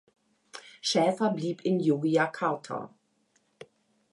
[0.81, 2.91] Schäfer blieb in Yogyakarta.